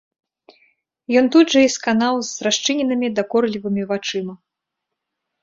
Ён 1.21 1.25
тут 1.35 1.45
жа 1.55 1.61
і 1.65 1.67
сканаў 1.73 2.15
з 2.31 2.49
расчыненымі 2.49 3.07
дакорлівымі 3.21 3.87
вачамі. 3.95 4.33